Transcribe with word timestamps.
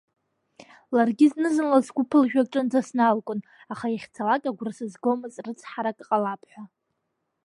Ларгьы 0.95 1.27
зны-зынла 1.31 1.79
сгәы 1.85 2.03
ԥылжәо 2.09 2.41
аҿынӡа 2.43 2.81
сналгон, 2.87 3.39
аха 3.71 3.87
иахьцалак 3.89 4.43
агәра 4.49 4.71
сызгомызт 4.77 5.37
рыцҳарак 5.45 5.97
ҟалап 6.07 6.41
ҳәа. 6.51 6.63